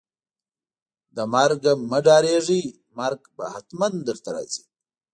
له 1.15 1.23
مرګ 1.33 1.61
مه 1.89 1.99
ډاریږئ، 2.05 2.63
مرګ 2.99 3.21
به 3.35 3.45
ختمن 3.53 3.93
درته 4.07 4.29
راځي 4.35 4.63